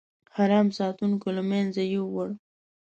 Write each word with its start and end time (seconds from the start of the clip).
حرم 0.35 0.67
ساتونکو 0.77 1.27
له 1.37 1.41
منځه 1.51 1.81
یووړ. 1.93 2.29